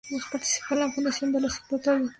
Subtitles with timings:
[0.31, 2.09] Participó en la fundación de las ciudades de Santiago y La Serena.